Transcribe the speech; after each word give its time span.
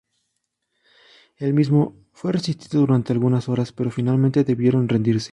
El 1.37 1.53
mismo 1.53 1.93
fue 2.11 2.31
resistido 2.33 2.79
durante 2.81 3.13
algunas 3.13 3.47
horas, 3.49 3.71
pero 3.71 3.91
finalmente 3.91 4.43
debieron 4.43 4.89
rendirse. 4.89 5.29